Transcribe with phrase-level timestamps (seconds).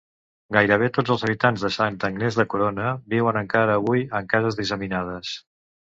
[0.55, 5.37] Gairebé tots els habitants de Santa Agnès de Corona viuen encara avui en cases disseminades.